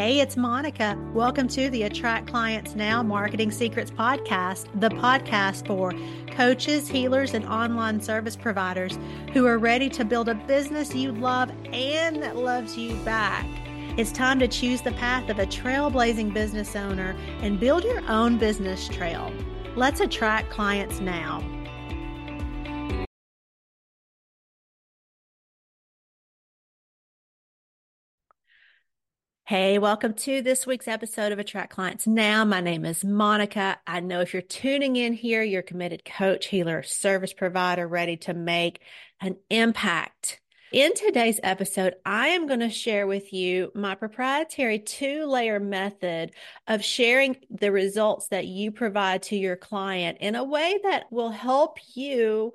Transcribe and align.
Hey, 0.00 0.20
it's 0.20 0.36
Monica. 0.36 0.96
Welcome 1.12 1.48
to 1.48 1.70
the 1.70 1.82
Attract 1.82 2.28
Clients 2.28 2.76
Now 2.76 3.02
Marketing 3.02 3.50
Secrets 3.50 3.90
Podcast, 3.90 4.68
the 4.80 4.90
podcast 4.90 5.66
for 5.66 5.92
coaches, 6.36 6.86
healers, 6.86 7.34
and 7.34 7.44
online 7.46 8.00
service 8.00 8.36
providers 8.36 8.96
who 9.32 9.44
are 9.44 9.58
ready 9.58 9.88
to 9.88 10.04
build 10.04 10.28
a 10.28 10.36
business 10.36 10.94
you 10.94 11.10
love 11.10 11.50
and 11.72 12.22
that 12.22 12.36
loves 12.36 12.78
you 12.78 12.94
back. 12.98 13.44
It's 13.98 14.12
time 14.12 14.38
to 14.38 14.46
choose 14.46 14.82
the 14.82 14.92
path 14.92 15.28
of 15.30 15.40
a 15.40 15.46
trailblazing 15.46 16.32
business 16.32 16.76
owner 16.76 17.16
and 17.42 17.58
build 17.58 17.82
your 17.82 18.08
own 18.08 18.38
business 18.38 18.86
trail. 18.86 19.32
Let's 19.74 19.98
attract 19.98 20.48
clients 20.48 21.00
now. 21.00 21.42
Hey, 29.48 29.78
welcome 29.78 30.12
to 30.12 30.42
this 30.42 30.66
week's 30.66 30.86
episode 30.86 31.32
of 31.32 31.38
Attract 31.38 31.72
Clients 31.72 32.06
Now. 32.06 32.44
My 32.44 32.60
name 32.60 32.84
is 32.84 33.02
Monica. 33.02 33.78
I 33.86 34.00
know 34.00 34.20
if 34.20 34.34
you're 34.34 34.42
tuning 34.42 34.96
in 34.96 35.14
here, 35.14 35.42
you're 35.42 35.60
a 35.60 35.62
committed 35.62 36.04
coach, 36.04 36.48
healer, 36.48 36.82
service 36.82 37.32
provider 37.32 37.88
ready 37.88 38.18
to 38.18 38.34
make 38.34 38.82
an 39.22 39.38
impact. 39.48 40.42
In 40.70 40.92
today's 40.92 41.40
episode, 41.42 41.94
I 42.04 42.28
am 42.28 42.46
going 42.46 42.60
to 42.60 42.68
share 42.68 43.06
with 43.06 43.32
you 43.32 43.72
my 43.74 43.94
proprietary 43.94 44.80
two 44.80 45.24
layer 45.24 45.58
method 45.58 46.32
of 46.66 46.84
sharing 46.84 47.38
the 47.48 47.72
results 47.72 48.28
that 48.28 48.46
you 48.46 48.70
provide 48.70 49.22
to 49.22 49.36
your 49.36 49.56
client 49.56 50.18
in 50.20 50.34
a 50.34 50.44
way 50.44 50.78
that 50.82 51.10
will 51.10 51.30
help 51.30 51.78
you 51.94 52.52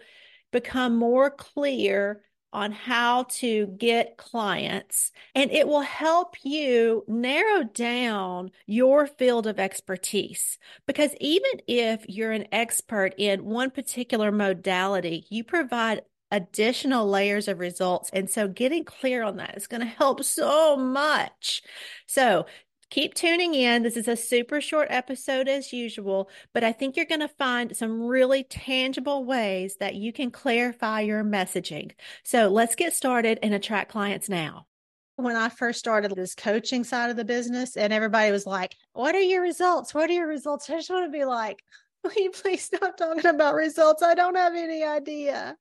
become 0.52 0.96
more 0.96 1.32
clear 1.32 2.22
on 2.54 2.72
how 2.72 3.24
to 3.24 3.68
get 3.78 4.18
clients 4.18 5.12
and 5.36 5.52
it 5.52 5.68
will 5.68 5.82
help 5.82 6.36
you 6.44 7.04
narrow 7.08 7.64
down 7.64 8.52
your 8.66 9.08
field 9.08 9.48
of 9.48 9.60
expertise. 9.60 10.58
Because 10.86 11.12
even 11.20 11.52
if 11.68 12.06
you're 12.08 12.32
an 12.32 12.48
expert 12.52 13.16
in 13.18 13.44
one 13.44 13.72
particular 13.72 14.32
modality, 14.32 15.26
you 15.30 15.44
provide 15.44 16.02
additional 16.34 17.08
layers 17.08 17.48
of 17.48 17.60
results. 17.60 18.10
And 18.12 18.28
so 18.28 18.48
getting 18.48 18.84
clear 18.84 19.24
on 19.24 19.38
that 19.38 19.56
is 19.56 19.68
going 19.68 19.82
to 19.82 19.88
help 19.88 20.24
so 20.24 20.76
much. 20.76 21.62
So 22.08 22.48
keep 22.94 23.16
tuning 23.16 23.56
in. 23.56 23.82
This 23.82 23.98
is 23.98 24.08
a 24.08 24.16
super 24.16 24.62
short 24.62 24.88
episode 24.92 25.48
as 25.48 25.74
usual, 25.74 26.30
but 26.54 26.64
I 26.64 26.72
think 26.72 26.96
you're 26.96 27.08
going 27.08 27.22
to 27.22 27.28
find 27.28 27.76
some 27.76 28.04
really 28.04 28.44
tangible 28.44 29.26
ways 29.26 29.78
that 29.78 29.96
you 29.96 30.14
can 30.14 30.30
clarify 30.30 31.02
your 31.02 31.24
messaging. 31.24 31.94
So 32.24 32.50
let's 32.50 32.76
get 32.76 32.94
started 32.94 33.40
and 33.42 33.52
attract 33.52 33.92
clients 33.92 34.30
now. 34.30 34.68
When 35.16 35.36
I 35.36 35.50
first 35.50 35.80
started 35.80 36.12
this 36.16 36.36
coaching 36.36 36.84
side 36.84 37.10
of 37.10 37.18
the 37.18 37.26
business, 37.26 37.78
and 37.78 37.92
everybody 37.92 38.32
was 38.32 38.46
like, 38.46 38.76
What 38.94 39.16
are 39.16 39.22
your 39.22 39.42
results? 39.42 39.96
What 39.96 40.12
are 40.12 40.14
your 40.14 40.28
results? 40.28 40.70
I 40.70 40.76
just 40.76 40.92
want 40.92 41.12
to 41.12 41.18
be 41.18 41.26
like, 41.26 41.64
Will 42.04 42.14
you 42.16 42.30
please 42.30 42.64
stop 42.64 42.96
talking 42.96 43.26
about 43.26 43.56
results? 43.56 44.04
I 44.04 44.14
don't 44.14 44.36
have 44.36 44.54
any 44.54 44.84
idea 44.84 45.58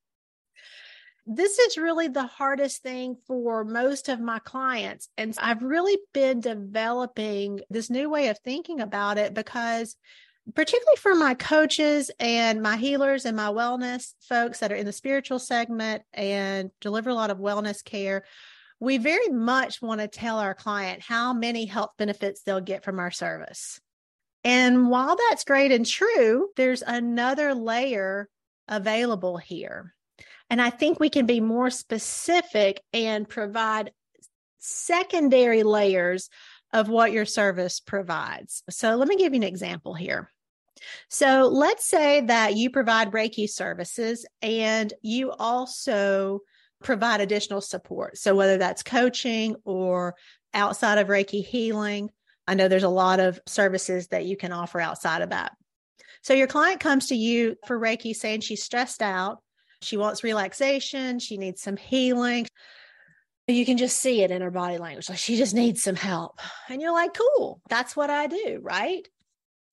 this 1.27 1.59
is 1.59 1.79
really 1.79 2.09
the 2.09 2.27
hardest 2.27 2.83
thing 2.83 3.17
for 3.27 3.65
most 3.65 4.09
of 4.09 4.21
my 4.21 4.39
clients. 4.41 5.09
And 5.17 5.35
I've 5.39 5.63
really 5.63 5.99
been 6.13 6.41
developing 6.41 7.61
this 7.71 7.91
new 7.91 8.11
way 8.11 8.29
of 8.29 8.39
thinking 8.39 8.81
about 8.81 9.19
it 9.19 9.33
because, 9.33 9.97
particularly 10.55 10.97
for 10.97 11.15
my 11.15 11.35
coaches 11.35 12.11
and 12.19 12.61
my 12.61 12.77
healers 12.77 13.25
and 13.25 13.37
my 13.37 13.49
wellness 13.49 14.15
folks 14.29 14.59
that 14.59 14.73
are 14.73 14.77
in 14.77 14.87
the 14.87 14.93
spiritual 14.93 15.39
segment 15.39 16.03
and 16.13 16.71
deliver 16.81 17.11
a 17.11 17.15
lot 17.15 17.31
of 17.31 17.39
wellness 17.39 17.85
care, 17.85 18.25
we 18.81 18.99
very 18.99 19.29
much 19.29 19.81
want 19.81 20.01
to 20.01 20.09
tell 20.09 20.41
our 20.41 20.55
client 20.55 21.03
how 21.03 21.33
many 21.33 21.67
health 21.67 21.91
benefits 21.99 22.43
they'll 22.43 22.61
get 22.61 22.83
from 22.83 22.99
our 22.99 23.13
service. 23.13 23.81
And 24.43 24.91
while 24.91 25.17
that's 25.17 25.45
great 25.45 25.71
and 25.71 25.87
true, 25.87 26.49
there's 26.57 26.83
another 26.83 27.55
layer 27.55 28.29
available 28.67 29.37
here. 29.37 29.95
And 30.53 30.61
I 30.61 30.69
think 30.69 31.01
we 31.01 31.09
can 31.09 31.25
be 31.25 31.41
more 31.41 31.71
specific 31.71 32.83
and 32.93 33.27
provide 33.27 33.91
secondary 34.59 35.63
layers 35.63 36.29
of 36.75 36.91
what 36.91 37.11
your 37.11 37.25
service 37.25 37.81
provides. 37.81 38.63
So 38.69 38.97
let 38.97 39.09
me 39.09 39.17
give 39.17 39.33
you 39.33 39.39
an 39.39 39.45
example 39.45 39.95
here. 39.95 40.31
So 41.09 41.49
let's 41.51 41.87
say 41.87 42.21
that 42.21 42.55
you 42.55 42.69
provide 42.69 43.13
Reiki 43.13 43.49
services 43.49 44.27
and 44.43 44.93
you 45.01 45.33
also 45.33 46.41
provide 46.83 47.23
additional 47.23 47.63
support. 47.63 48.19
So 48.19 48.35
whether 48.35 48.59
that's 48.59 48.83
coaching 48.83 49.57
or 49.65 50.17
outside 50.53 50.99
of 50.99 51.09
Reiki 51.09 51.43
healing, 51.43 52.11
I 52.47 52.57
know 52.57 52.69
there's 52.69 52.83
a 52.83 52.91
lot 52.91 53.21
of 53.21 53.41
services 53.47 54.09
that 54.09 54.27
you 54.27 54.37
can 54.37 54.53
offer 54.53 54.81
outside 54.81 55.23
of 55.23 55.31
that. 55.31 55.53
So 56.21 56.35
your 56.35 56.47
client 56.47 56.81
comes 56.81 57.07
to 57.07 57.17
you 57.17 57.57
for 57.67 57.81
Reiki 57.81 58.15
saying 58.15 58.43
she's 58.43 58.63
stressed 58.63 59.01
out 59.01 59.39
she 59.83 59.97
wants 59.97 60.25
relaxation. 60.25 61.19
She 61.19 61.37
needs 61.37 61.61
some 61.61 61.77
healing. 61.77 62.47
You 63.49 63.67
can 63.67 63.77
just 63.77 63.99
see 63.99 64.23
it 64.23 64.31
in 64.31 64.41
her 64.41 64.51
body 64.51 64.79
language. 64.79 65.09
Like 65.09 65.19
she 65.19 65.37
just 65.37 65.55
needs 65.55 65.83
some 65.83 65.97
help. 65.97 66.41
And 66.69 66.81
you're 66.81 66.93
like, 66.93 67.15
cool, 67.15 67.61
that's 67.69 67.97
what 67.97 68.09
I 68.09 68.27
do. 68.29 68.61
Right. 68.63 69.07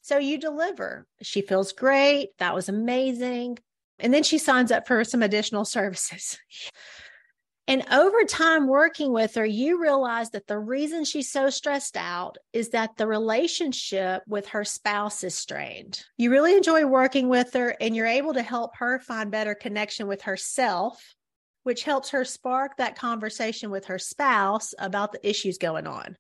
So 0.02 0.18
you 0.18 0.40
deliver. 0.40 1.06
She 1.22 1.42
feels 1.42 1.72
great. 1.72 2.30
That 2.40 2.56
was 2.56 2.68
amazing. 2.68 3.60
And 4.00 4.14
then 4.14 4.24
she 4.24 4.38
signs 4.38 4.72
up 4.72 4.88
for 4.88 5.04
some 5.04 5.22
additional 5.22 5.66
services. 5.66 6.38
And 7.70 7.86
over 7.92 8.24
time 8.24 8.66
working 8.66 9.14
with 9.14 9.36
her, 9.36 9.46
you 9.46 9.80
realize 9.80 10.32
that 10.32 10.48
the 10.48 10.58
reason 10.58 11.06
she's 11.06 11.32
so 11.32 11.52
stressed 11.52 11.96
out 11.96 12.40
is 12.52 12.70
that 12.70 12.98
the 12.98 13.06
relationship 13.06 14.24
with 14.28 14.48
her 14.48 14.66
spouse 14.66 15.24
is 15.24 15.36
strained. 15.36 16.04
You 16.18 16.32
really 16.32 16.58
enjoy 16.58 16.88
working 16.88 17.30
with 17.30 17.54
her 17.54 17.76
and 17.80 17.96
you're 17.96 18.08
able 18.08 18.34
to 18.34 18.42
help 18.42 18.76
her 18.78 18.98
find 18.98 19.30
better 19.30 19.54
connection 19.54 20.08
with 20.08 20.24
herself, 20.24 21.14
which 21.62 21.84
helps 21.84 22.10
her 22.10 22.26
spark 22.26 22.78
that 22.78 22.98
conversation 22.98 23.70
with 23.70 23.86
her 23.86 24.00
spouse 24.00 24.74
about 24.80 25.12
the 25.12 25.30
issues 25.30 25.60
going 25.60 25.86
on. 25.86 26.18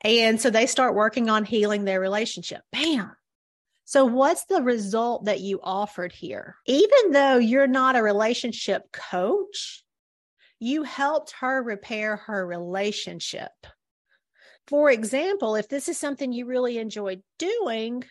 And 0.00 0.40
so 0.40 0.50
they 0.50 0.66
start 0.66 0.96
working 0.96 1.30
on 1.30 1.44
healing 1.44 1.84
their 1.84 2.00
relationship. 2.00 2.62
Bam. 2.72 3.12
So, 3.84 4.04
what's 4.04 4.46
the 4.46 4.62
result 4.62 5.26
that 5.26 5.38
you 5.38 5.60
offered 5.62 6.10
here? 6.10 6.56
Even 6.66 7.12
though 7.12 7.36
you're 7.36 7.68
not 7.68 7.94
a 7.94 8.02
relationship 8.02 8.90
coach, 8.90 9.84
you 10.58 10.82
helped 10.82 11.32
her 11.40 11.62
repair 11.62 12.16
her 12.16 12.46
relationship. 12.46 13.52
For 14.66 14.90
example, 14.90 15.54
if 15.54 15.68
this 15.68 15.88
is 15.88 15.98
something 15.98 16.32
you 16.32 16.46
really 16.46 16.78
enjoy 16.78 17.22
doing, 17.38 18.04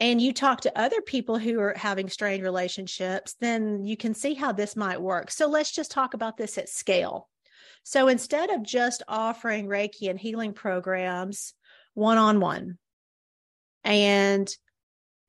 and 0.00 0.20
you 0.20 0.32
talk 0.32 0.62
to 0.62 0.80
other 0.80 1.02
people 1.02 1.38
who 1.38 1.60
are 1.60 1.74
having 1.76 2.08
strained 2.08 2.42
relationships, 2.42 3.36
then 3.38 3.84
you 3.84 3.98
can 3.98 4.14
see 4.14 4.32
how 4.32 4.50
this 4.50 4.74
might 4.74 5.00
work. 5.00 5.30
So 5.30 5.46
let's 5.46 5.70
just 5.70 5.90
talk 5.90 6.14
about 6.14 6.38
this 6.38 6.56
at 6.56 6.70
scale. 6.70 7.28
So 7.82 8.08
instead 8.08 8.48
of 8.50 8.62
just 8.62 9.02
offering 9.06 9.66
Reiki 9.66 10.08
and 10.08 10.18
healing 10.18 10.54
programs 10.54 11.52
one 11.92 12.16
on 12.16 12.40
one, 12.40 12.78
and 13.84 14.48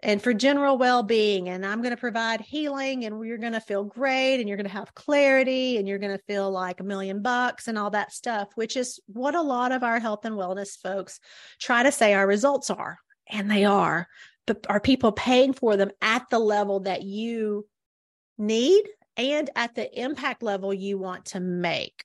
and 0.04 0.22
for 0.22 0.34
general 0.34 0.78
well-being 0.78 1.50
and 1.50 1.66
i'm 1.66 1.82
going 1.82 1.96
to 1.96 2.00
provide 2.00 2.42
healing 2.42 3.06
and 3.06 3.26
you're 3.26 3.38
going 3.38 3.54
to 3.54 3.62
feel 3.62 3.84
great 3.84 4.40
and 4.40 4.48
you're 4.48 4.58
going 4.58 4.68
to 4.68 4.72
have 4.72 4.94
clarity 4.96 5.78
and 5.78 5.88
you're 5.88 6.00
going 6.00 6.18
to 6.18 6.24
feel 6.26 6.50
like 6.50 6.80
a 6.80 6.84
million 6.84 7.22
bucks 7.22 7.68
and 7.68 7.78
all 7.78 7.90
that 7.90 8.12
stuff 8.12 8.50
which 8.56 8.76
is 8.76 9.00
what 9.08 9.36
a 9.36 9.42
lot 9.42 9.72
of 9.72 9.84
our 9.84 10.00
health 10.00 10.26
and 10.26 10.36
wellness 10.36 10.80
folks 10.82 11.20
try 11.60 11.84
to 11.84 11.92
say 11.92 12.14
our 12.14 12.28
results 12.28 12.70
are 12.70 12.98
and 13.32 13.50
they 13.50 13.66
are. 13.66 14.08
But 14.46 14.66
are 14.70 14.80
people 14.80 15.12
paying 15.12 15.54
for 15.54 15.78
them 15.78 15.92
at 16.02 16.30
the 16.30 16.40
level 16.40 16.82
that 16.82 17.04
you 17.04 17.68
need 18.38 18.84
and 19.18 19.50
at 19.56 19.76
the 19.76 20.02
impact 20.02 20.44
level 20.44 20.74
you 20.74 20.98
want 20.98 21.26
to 21.28 21.40
make? 21.40 22.04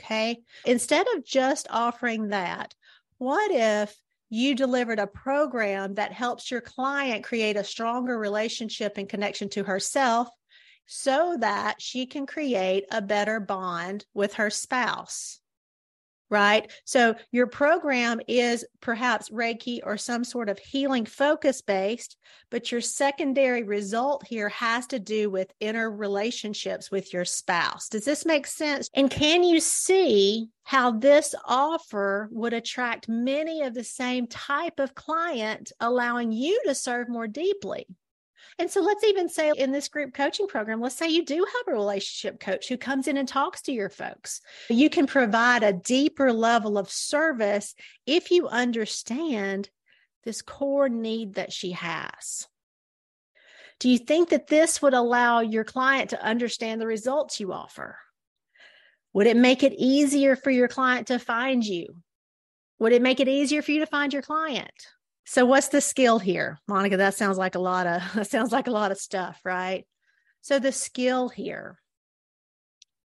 Okay? 0.00 0.40
Instead 0.64 1.06
of 1.14 1.24
just 1.24 1.68
offering 1.70 2.28
that 2.28 2.74
what 3.18 3.52
if 3.52 3.96
you 4.32 4.54
delivered 4.54 4.98
a 4.98 5.06
program 5.06 5.92
that 5.96 6.10
helps 6.10 6.50
your 6.50 6.62
client 6.62 7.22
create 7.22 7.54
a 7.58 7.62
stronger 7.62 8.18
relationship 8.18 8.96
and 8.96 9.06
connection 9.06 9.46
to 9.46 9.62
herself 9.62 10.26
so 10.86 11.36
that 11.38 11.74
she 11.82 12.06
can 12.06 12.24
create 12.24 12.86
a 12.90 13.02
better 13.02 13.40
bond 13.40 14.06
with 14.14 14.32
her 14.32 14.48
spouse 14.48 15.38
right? 16.32 16.72
So 16.86 17.14
your 17.30 17.46
program 17.46 18.18
is 18.26 18.64
perhaps 18.80 19.28
Reiki 19.28 19.80
or 19.84 19.98
some 19.98 20.24
sort 20.24 20.48
of 20.48 20.58
healing 20.58 21.04
focus 21.04 21.60
based, 21.60 22.16
but 22.50 22.72
your 22.72 22.80
secondary 22.80 23.62
result 23.64 24.26
here 24.26 24.48
has 24.48 24.86
to 24.88 24.98
do 24.98 25.28
with 25.28 25.52
inner 25.60 25.90
relationships 25.90 26.90
with 26.90 27.12
your 27.12 27.26
spouse. 27.26 27.90
Does 27.90 28.06
this 28.06 28.24
make 28.24 28.46
sense? 28.46 28.88
And 28.94 29.10
can 29.10 29.44
you 29.44 29.60
see 29.60 30.48
how 30.64 30.92
this 30.92 31.34
offer 31.44 32.30
would 32.32 32.54
attract 32.54 33.10
many 33.10 33.60
of 33.60 33.74
the 33.74 33.84
same 33.84 34.26
type 34.26 34.80
of 34.80 34.94
client, 34.94 35.70
allowing 35.80 36.32
you 36.32 36.62
to 36.64 36.74
serve 36.74 37.10
more 37.10 37.28
deeply? 37.28 37.86
And 38.58 38.70
so 38.70 38.80
let's 38.80 39.04
even 39.04 39.28
say 39.28 39.52
in 39.56 39.72
this 39.72 39.88
group 39.88 40.14
coaching 40.14 40.46
program, 40.46 40.80
let's 40.80 40.94
say 40.94 41.08
you 41.08 41.24
do 41.24 41.36
have 41.36 41.74
a 41.74 41.76
relationship 41.76 42.38
coach 42.38 42.68
who 42.68 42.76
comes 42.76 43.08
in 43.08 43.16
and 43.16 43.26
talks 43.26 43.62
to 43.62 43.72
your 43.72 43.88
folks. 43.88 44.40
You 44.68 44.90
can 44.90 45.06
provide 45.06 45.62
a 45.62 45.72
deeper 45.72 46.32
level 46.32 46.78
of 46.78 46.90
service 46.90 47.74
if 48.06 48.30
you 48.30 48.48
understand 48.48 49.70
this 50.24 50.42
core 50.42 50.88
need 50.88 51.34
that 51.34 51.52
she 51.52 51.72
has. 51.72 52.46
Do 53.80 53.88
you 53.88 53.98
think 53.98 54.28
that 54.28 54.46
this 54.46 54.80
would 54.80 54.94
allow 54.94 55.40
your 55.40 55.64
client 55.64 56.10
to 56.10 56.22
understand 56.22 56.80
the 56.80 56.86
results 56.86 57.40
you 57.40 57.52
offer? 57.52 57.98
Would 59.12 59.26
it 59.26 59.36
make 59.36 59.62
it 59.62 59.74
easier 59.76 60.36
for 60.36 60.50
your 60.50 60.68
client 60.68 61.08
to 61.08 61.18
find 61.18 61.64
you? 61.64 61.96
Would 62.78 62.92
it 62.92 63.02
make 63.02 63.20
it 63.20 63.28
easier 63.28 63.60
for 63.60 63.72
you 63.72 63.80
to 63.80 63.86
find 63.86 64.12
your 64.12 64.22
client? 64.22 64.70
So 65.24 65.44
what's 65.44 65.68
the 65.68 65.80
skill 65.80 66.18
here? 66.18 66.58
Monica, 66.66 66.96
that 66.96 67.14
sounds 67.14 67.38
like 67.38 67.54
a 67.54 67.60
lot 67.60 67.86
of 67.86 68.02
that 68.14 68.28
sounds 68.28 68.52
like 68.52 68.66
a 68.66 68.72
lot 68.72 68.92
of 68.92 68.98
stuff, 68.98 69.40
right? 69.44 69.86
So 70.40 70.58
the 70.58 70.72
skill 70.72 71.28
here 71.28 71.78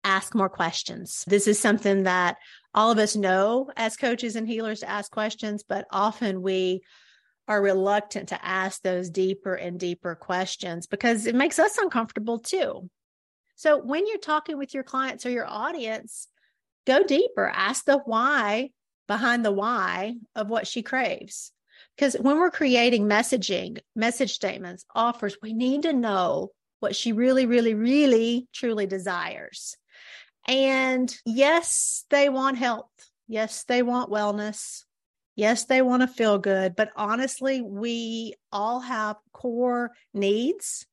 ask 0.03 0.33
more 0.33 0.49
questions. 0.49 1.23
This 1.27 1.47
is 1.47 1.59
something 1.59 2.03
that 2.03 2.37
all 2.73 2.91
of 2.91 2.97
us 2.97 3.15
know 3.15 3.69
as 3.75 3.97
coaches 3.97 4.35
and 4.35 4.47
healers 4.47 4.79
to 4.79 4.89
ask 4.89 5.11
questions, 5.11 5.63
but 5.67 5.85
often 5.91 6.41
we 6.41 6.81
are 7.47 7.61
reluctant 7.61 8.29
to 8.29 8.45
ask 8.45 8.81
those 8.81 9.09
deeper 9.09 9.55
and 9.55 9.79
deeper 9.79 10.15
questions 10.15 10.87
because 10.87 11.25
it 11.25 11.35
makes 11.35 11.59
us 11.59 11.77
uncomfortable 11.77 12.39
too. 12.39 12.89
So 13.55 13.77
when 13.77 14.07
you're 14.07 14.19
talking 14.19 14.57
with 14.57 14.73
your 14.73 14.83
clients 14.83 15.25
or 15.25 15.31
your 15.31 15.47
audience, 15.47 16.27
go 16.85 17.03
deeper, 17.03 17.47
ask 17.47 17.85
the 17.85 17.97
why 17.97 18.69
behind 19.07 19.43
the 19.43 19.51
why 19.51 20.15
of 20.35 20.49
what 20.49 20.67
she 20.67 20.83
craves. 20.83 21.51
Because 21.99 22.13
when 22.13 22.39
we're 22.39 22.49
creating 22.49 23.07
messaging, 23.09 23.79
message 23.93 24.31
statements, 24.31 24.85
offers, 24.95 25.35
we 25.41 25.51
need 25.51 25.81
to 25.81 25.91
know 25.91 26.51
what 26.79 26.95
she 26.95 27.11
really, 27.11 27.45
really, 27.45 27.73
really, 27.73 28.47
truly 28.53 28.85
desires. 28.85 29.75
And 30.47 31.13
yes, 31.25 32.05
they 32.09 32.29
want 32.29 32.57
health. 32.57 32.87
Yes, 33.27 33.65
they 33.65 33.83
want 33.83 34.09
wellness. 34.09 34.85
Yes, 35.35 35.65
they 35.65 35.81
want 35.81 36.01
to 36.01 36.07
feel 36.07 36.37
good, 36.37 36.73
but 36.73 36.89
honestly, 36.95 37.61
we 37.61 38.35
all 38.49 38.79
have 38.79 39.17
core 39.33 39.91
needs 40.13 40.87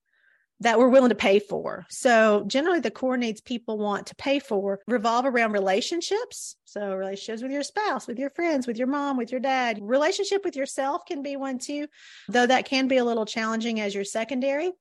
that 0.61 0.79
we're 0.79 0.89
willing 0.89 1.11
to 1.11 1.15
pay 1.15 1.39
for. 1.39 1.87
So, 1.89 2.45
generally, 2.47 2.81
the 2.81 2.91
core 2.91 3.17
needs 3.17 3.41
people 3.41 3.79
want 3.79 4.07
to 4.09 4.15
pay 4.15 4.39
for 4.39 4.81
revolve 4.87 5.27
around 5.27 5.53
relationships. 5.53 6.57
So, 6.65 6.95
relationships 6.95 7.43
with 7.43 7.53
your 7.53 7.63
spouse, 7.63 8.07
with 8.07 8.19
your 8.19 8.31
friends, 8.31 8.67
with 8.67 8.79
your 8.79 8.87
mom, 8.87 9.17
with 9.17 9.31
your 9.31 9.41
dad. 9.41 9.79
Relationship 9.83 10.45
with 10.45 10.57
yourself 10.57 11.05
can 11.07 11.23
be 11.23 11.37
one 11.37 11.59
too, 11.59 11.87
though 12.29 12.47
that 12.47 12.67
can 12.67 12.89
be 12.89 12.97
a 12.97 13.05
little 13.05 13.27
challenging 13.27 13.81
as 13.81 13.95
your 13.95 14.05
secondary. 14.05 14.73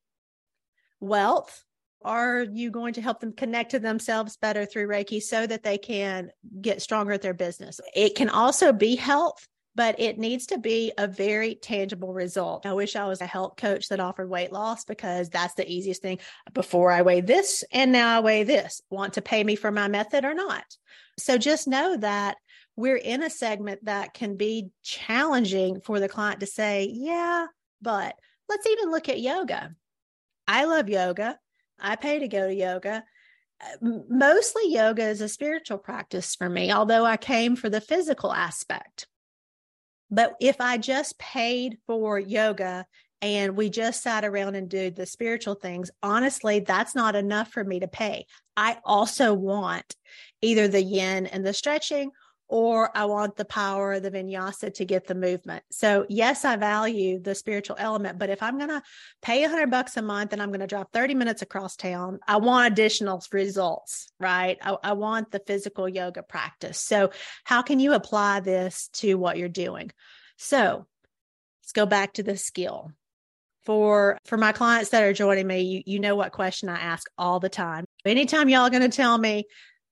Wealth. 0.99 1.63
Are 2.03 2.43
you 2.43 2.69
going 2.69 2.93
to 2.93 3.01
help 3.01 3.19
them 3.19 3.33
connect 3.33 3.71
to 3.71 3.79
themselves 3.79 4.37
better 4.37 4.67
through 4.67 4.87
Reiki 4.87 5.19
so 5.19 5.47
that 5.47 5.63
they 5.63 5.79
can 5.79 6.29
get 6.61 6.83
stronger 6.83 7.13
at 7.13 7.23
their 7.23 7.33
business? 7.33 7.81
It 7.95 8.13
can 8.13 8.29
also 8.29 8.71
be 8.71 8.95
health 8.95 9.47
but 9.75 9.99
it 9.99 10.17
needs 10.17 10.47
to 10.47 10.57
be 10.57 10.91
a 10.97 11.07
very 11.07 11.55
tangible 11.55 12.13
result. 12.13 12.65
I 12.65 12.73
wish 12.73 12.95
I 12.95 13.07
was 13.07 13.21
a 13.21 13.25
health 13.25 13.57
coach 13.57 13.89
that 13.89 13.99
offered 13.99 14.29
weight 14.29 14.51
loss 14.51 14.85
because 14.85 15.29
that's 15.29 15.53
the 15.55 15.69
easiest 15.69 16.01
thing. 16.01 16.19
Before 16.53 16.91
I 16.91 17.01
weigh 17.01 17.21
this 17.21 17.63
and 17.71 17.91
now 17.91 18.17
I 18.17 18.21
weigh 18.21 18.43
this. 18.43 18.81
Want 18.89 19.13
to 19.13 19.21
pay 19.21 19.43
me 19.43 19.55
for 19.55 19.71
my 19.71 19.87
method 19.87 20.23
or 20.25 20.33
not? 20.33 20.63
So 21.19 21.37
just 21.37 21.67
know 21.67 21.97
that 21.97 22.37
we're 22.75 22.97
in 22.97 23.23
a 23.23 23.29
segment 23.29 23.85
that 23.85 24.13
can 24.13 24.37
be 24.37 24.69
challenging 24.83 25.81
for 25.81 25.99
the 25.99 26.09
client 26.09 26.39
to 26.39 26.45
say, 26.45 26.89
yeah, 26.91 27.47
but 27.81 28.15
let's 28.49 28.67
even 28.67 28.91
look 28.91 29.09
at 29.09 29.21
yoga. 29.21 29.75
I 30.47 30.65
love 30.65 30.89
yoga. 30.89 31.37
I 31.79 31.95
pay 31.95 32.19
to 32.19 32.27
go 32.27 32.47
to 32.47 32.53
yoga 32.53 33.03
uh, 33.61 33.89
mostly 34.09 34.63
yoga 34.71 35.07
is 35.07 35.21
a 35.21 35.29
spiritual 35.29 35.77
practice 35.77 36.35
for 36.35 36.49
me, 36.49 36.71
although 36.71 37.05
I 37.05 37.17
came 37.17 37.55
for 37.55 37.69
the 37.69 37.81
physical 37.81 38.33
aspect. 38.33 39.07
But 40.15 40.35
if 40.39 40.61
I 40.61 40.77
just 40.77 41.19
paid 41.19 41.77
for 41.87 42.17
yoga 42.17 42.85
and 43.21 43.57
we 43.57 43.69
just 43.69 44.01
sat 44.01 44.23
around 44.23 44.55
and 44.55 44.69
did 44.69 44.95
the 44.95 45.05
spiritual 45.05 45.55
things, 45.55 45.91
honestly, 46.01 46.61
that's 46.61 46.95
not 46.95 47.17
enough 47.17 47.51
for 47.51 47.65
me 47.65 47.81
to 47.81 47.89
pay. 47.89 48.25
I 48.55 48.77
also 48.85 49.33
want 49.33 49.93
either 50.41 50.69
the 50.69 50.81
yin 50.81 51.25
and 51.25 51.45
the 51.45 51.53
stretching 51.53 52.11
or 52.47 52.95
I 52.95 53.05
want 53.05 53.35
the 53.35 53.45
power 53.45 53.93
of 53.93 54.03
the 54.03 54.11
vinyasa 54.11 54.73
to 54.75 54.85
get 54.85 55.07
the 55.07 55.15
movement. 55.15 55.63
So 55.71 56.05
yes, 56.09 56.45
I 56.45 56.57
value 56.57 57.19
the 57.19 57.33
spiritual 57.33 57.75
element, 57.79 58.19
but 58.19 58.29
if 58.29 58.43
I'm 58.43 58.57
going 58.57 58.69
to 58.69 58.83
pay 59.21 59.43
a 59.43 59.49
hundred 59.49 59.71
bucks 59.71 59.97
a 59.97 60.01
month 60.01 60.31
and 60.31 60.41
I'm 60.41 60.49
going 60.49 60.59
to 60.59 60.67
drive 60.67 60.87
30 60.93 61.15
minutes 61.15 61.41
across 61.41 61.75
town, 61.75 62.19
I 62.27 62.37
want 62.37 62.71
additional 62.71 63.23
results, 63.31 64.11
right? 64.19 64.57
I, 64.61 64.77
I 64.83 64.93
want 64.93 65.31
the 65.31 65.41
physical 65.45 65.89
yoga 65.89 66.21
practice. 66.21 66.79
So 66.79 67.11
how 67.43 67.61
can 67.63 67.79
you 67.79 67.93
apply 67.93 68.41
this 68.41 68.89
to 68.93 69.15
what 69.15 69.37
you're 69.37 69.49
doing? 69.49 69.91
So 70.37 70.85
let's 71.61 71.71
go 71.73 71.85
back 71.85 72.13
to 72.13 72.23
the 72.23 72.37
skill. 72.37 72.91
For 73.63 74.19
for 74.25 74.37
my 74.37 74.51
clients 74.51 74.91
that 74.91 75.01
are 75.01 75.13
joining 75.13 75.47
me, 75.47 75.61
you, 75.61 75.83
you 75.87 75.99
know 75.99 76.15
what 76.15 76.31
question 76.31 76.69
I 76.69 76.77
ask 76.79 77.09
all 77.17 77.39
the 77.39 77.49
time. 77.49 77.85
Anytime 78.05 78.47
y'all 78.47 78.69
going 78.69 78.83
to 78.83 78.95
tell 78.95 79.17
me 79.17 79.45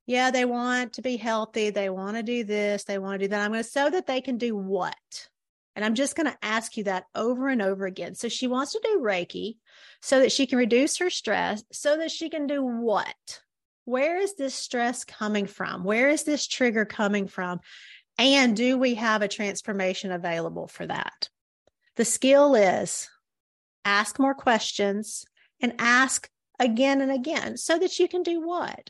yeah, 0.06 0.32
they 0.32 0.46
want 0.46 0.94
to 0.94 1.02
be 1.02 1.18
healthy. 1.18 1.70
They 1.70 1.90
want 1.90 2.18
to 2.18 2.24
do 2.24 2.44
this. 2.44 2.84
They 2.84 2.98
want 2.98 3.20
to 3.20 3.26
do 3.26 3.30
that. 3.30 3.42
I'm 3.42 3.52
going 3.52 3.64
to 3.64 3.70
so 3.70 3.90
that 3.90 4.06
they 4.06 4.22
can 4.22 4.38
do 4.38 4.56
what? 4.56 5.28
And 5.76 5.84
I'm 5.84 5.96
just 5.96 6.16
going 6.16 6.28
to 6.28 6.38
ask 6.42 6.78
you 6.78 6.84
that 6.84 7.06
over 7.16 7.48
and 7.48 7.62
over 7.62 7.86
again. 7.86 8.14
So 8.14 8.30
she 8.30 8.48
wants 8.48 8.74
to 8.74 8.82
do 8.84 9.00
Reiki 9.02 9.58
so 10.02 10.20
that 10.20 10.32
she 10.32 10.46
can 10.46 10.58
reduce 10.58 10.98
her 10.98 11.10
stress, 11.10 11.64
so 11.72 11.98
that 11.98 12.12
she 12.12 12.30
can 12.30 12.48
do 12.48 12.64
what? 12.64 13.42
Where 13.86 14.20
is 14.20 14.36
this 14.36 14.54
stress 14.54 15.04
coming 15.04 15.48
from? 15.48 15.84
Where 15.84 16.10
is 16.10 16.24
this 16.24 16.48
trigger 16.48 16.86
coming 16.86 17.28
from? 17.28 17.60
And 18.18 18.56
do 18.56 18.78
we 18.78 18.96
have 18.96 19.22
a 19.22 19.28
transformation 19.28 20.12
available 20.12 20.68
for 20.68 20.86
that? 20.86 21.30
The 21.96 22.06
skill 22.06 22.56
is 22.56 23.10
ask 23.86 24.20
more 24.20 24.36
questions 24.36 25.26
and 25.60 25.74
ask 25.80 26.30
again 26.60 27.02
and 27.02 27.12
again 27.12 27.58
so 27.58 27.80
that 27.80 28.00
you 28.00 28.08
can 28.08 28.24
do 28.24 28.46
what? 28.46 28.90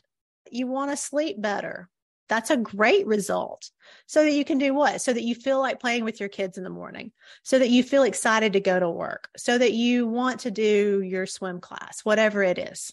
You 0.50 0.66
want 0.66 0.90
to 0.90 0.96
sleep 0.96 1.40
better. 1.40 1.88
That's 2.28 2.50
a 2.50 2.56
great 2.56 3.06
result. 3.06 3.70
So 4.06 4.24
that 4.24 4.32
you 4.32 4.44
can 4.44 4.58
do 4.58 4.72
what? 4.72 5.00
So 5.02 5.12
that 5.12 5.24
you 5.24 5.34
feel 5.34 5.60
like 5.60 5.80
playing 5.80 6.04
with 6.04 6.20
your 6.20 6.28
kids 6.28 6.56
in 6.56 6.64
the 6.64 6.70
morning, 6.70 7.12
so 7.42 7.58
that 7.58 7.68
you 7.68 7.82
feel 7.82 8.02
excited 8.02 8.54
to 8.54 8.60
go 8.60 8.80
to 8.80 8.88
work, 8.88 9.28
so 9.36 9.58
that 9.58 9.72
you 9.72 10.06
want 10.06 10.40
to 10.40 10.50
do 10.50 11.02
your 11.02 11.26
swim 11.26 11.60
class, 11.60 12.00
whatever 12.02 12.42
it 12.42 12.58
is. 12.58 12.92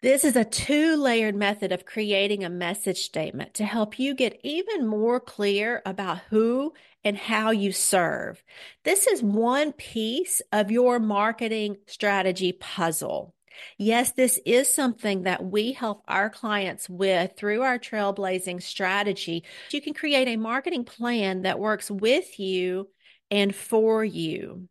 This 0.00 0.24
is 0.24 0.36
a 0.36 0.44
two 0.44 0.96
layered 0.96 1.34
method 1.34 1.72
of 1.72 1.86
creating 1.86 2.44
a 2.44 2.50
message 2.50 2.98
statement 2.98 3.54
to 3.54 3.64
help 3.64 3.98
you 3.98 4.14
get 4.14 4.38
even 4.42 4.86
more 4.86 5.18
clear 5.18 5.80
about 5.86 6.18
who 6.28 6.74
and 7.04 7.16
how 7.16 7.50
you 7.50 7.72
serve. 7.72 8.42
This 8.84 9.06
is 9.06 9.22
one 9.22 9.72
piece 9.72 10.42
of 10.52 10.70
your 10.70 10.98
marketing 10.98 11.78
strategy 11.86 12.52
puzzle. 12.52 13.33
Yes, 13.78 14.12
this 14.12 14.38
is 14.44 14.72
something 14.72 15.22
that 15.22 15.44
we 15.44 15.72
help 15.72 16.02
our 16.08 16.30
clients 16.30 16.88
with 16.88 17.32
through 17.36 17.62
our 17.62 17.78
trailblazing 17.78 18.62
strategy. 18.62 19.44
You 19.70 19.80
can 19.80 19.94
create 19.94 20.28
a 20.28 20.36
marketing 20.36 20.84
plan 20.84 21.42
that 21.42 21.58
works 21.58 21.90
with 21.90 22.38
you 22.38 22.88
and 23.30 23.54
for 23.54 24.04
you. 24.04 24.68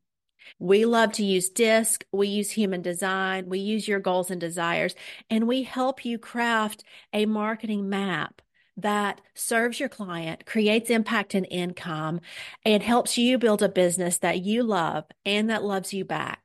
We 0.59 0.85
love 0.85 1.13
to 1.13 1.25
use 1.25 1.49
DISC, 1.49 2.05
we 2.11 2.27
use 2.27 2.51
human 2.51 2.81
design, 2.81 3.47
we 3.47 3.59
use 3.59 3.87
your 3.87 3.99
goals 3.99 4.29
and 4.29 4.39
desires, 4.39 4.95
and 5.29 5.47
we 5.47 5.63
help 5.63 6.05
you 6.05 6.17
craft 6.17 6.83
a 7.11 7.25
marketing 7.25 7.89
map 7.89 8.41
that 8.77 9.21
serves 9.35 9.79
your 9.79 9.89
client, 9.89 10.45
creates 10.45 10.89
impact 10.89 11.33
and 11.33 11.47
income, 11.49 12.19
and 12.65 12.81
helps 12.81 13.17
you 13.17 13.37
build 13.37 13.61
a 13.61 13.69
business 13.69 14.17
that 14.17 14.41
you 14.41 14.63
love 14.63 15.05
and 15.25 15.49
that 15.49 15.63
loves 15.63 15.93
you 15.93 16.05
back. 16.05 16.42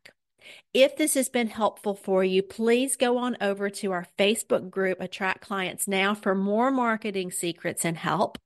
If 0.74 0.96
this 0.96 1.14
has 1.14 1.28
been 1.28 1.48
helpful 1.48 1.94
for 1.94 2.24
you, 2.24 2.42
please 2.42 2.96
go 2.96 3.18
on 3.18 3.36
over 3.40 3.70
to 3.70 3.92
our 3.92 4.06
Facebook 4.18 4.70
group, 4.70 5.00
Attract 5.00 5.40
Clients 5.40 5.88
Now, 5.88 6.14
for 6.14 6.34
more 6.34 6.70
marketing 6.70 7.30
secrets 7.30 7.84
and 7.84 7.96
help. 7.96 8.38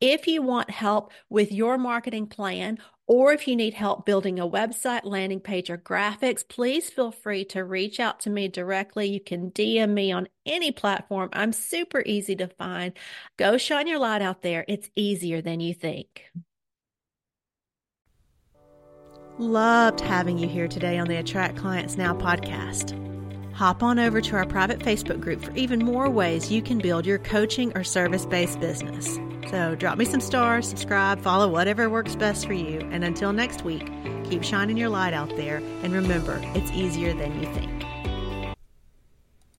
If 0.00 0.26
you 0.26 0.42
want 0.42 0.70
help 0.70 1.12
with 1.28 1.50
your 1.52 1.78
marketing 1.78 2.26
plan, 2.26 2.78
or 3.06 3.32
if 3.32 3.46
you 3.46 3.54
need 3.54 3.74
help 3.74 4.04
building 4.04 4.40
a 4.40 4.48
website, 4.48 5.04
landing 5.04 5.40
page, 5.40 5.70
or 5.70 5.78
graphics, 5.78 6.46
please 6.46 6.90
feel 6.90 7.12
free 7.12 7.44
to 7.46 7.64
reach 7.64 8.00
out 8.00 8.20
to 8.20 8.30
me 8.30 8.48
directly. 8.48 9.06
You 9.08 9.20
can 9.20 9.52
DM 9.52 9.90
me 9.90 10.10
on 10.10 10.28
any 10.44 10.72
platform. 10.72 11.30
I'm 11.32 11.52
super 11.52 12.02
easy 12.04 12.34
to 12.36 12.48
find. 12.48 12.92
Go 13.36 13.58
shine 13.58 13.86
your 13.86 14.00
light 14.00 14.22
out 14.22 14.42
there. 14.42 14.64
It's 14.66 14.90
easier 14.96 15.40
than 15.40 15.60
you 15.60 15.72
think. 15.72 16.24
Loved 19.38 20.00
having 20.00 20.38
you 20.38 20.48
here 20.48 20.66
today 20.66 20.96
on 20.96 21.08
the 21.08 21.16
Attract 21.16 21.58
Clients 21.58 21.98
Now 21.98 22.14
podcast. 22.14 22.94
Hop 23.52 23.82
on 23.82 23.98
over 23.98 24.22
to 24.22 24.36
our 24.36 24.46
private 24.46 24.78
Facebook 24.78 25.20
group 25.20 25.44
for 25.44 25.52
even 25.52 25.84
more 25.84 26.08
ways 26.08 26.50
you 26.50 26.62
can 26.62 26.78
build 26.78 27.04
your 27.04 27.18
coaching 27.18 27.70
or 27.76 27.84
service 27.84 28.24
based 28.24 28.60
business. 28.60 29.18
So 29.50 29.74
drop 29.74 29.98
me 29.98 30.06
some 30.06 30.22
stars, 30.22 30.66
subscribe, 30.66 31.20
follow 31.20 31.48
whatever 31.48 31.90
works 31.90 32.16
best 32.16 32.46
for 32.46 32.54
you. 32.54 32.78
And 32.90 33.04
until 33.04 33.34
next 33.34 33.62
week, 33.62 33.86
keep 34.24 34.42
shining 34.42 34.78
your 34.78 34.88
light 34.88 35.12
out 35.12 35.28
there. 35.36 35.58
And 35.82 35.92
remember, 35.92 36.40
it's 36.54 36.70
easier 36.70 37.12
than 37.12 37.38
you 37.38 37.52
think. 37.52 37.75